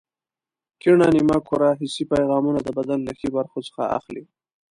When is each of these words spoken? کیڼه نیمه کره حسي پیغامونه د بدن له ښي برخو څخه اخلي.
کیڼه 0.81 1.07
نیمه 1.15 1.37
کره 1.47 1.69
حسي 1.79 2.03
پیغامونه 2.13 2.59
د 2.63 2.69
بدن 2.77 2.99
له 3.07 3.13
ښي 3.19 3.29
برخو 3.37 3.59
څخه 3.67 3.81
اخلي. 3.97 4.23